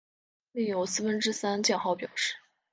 [0.53, 2.33] 另有四分之三降号表示。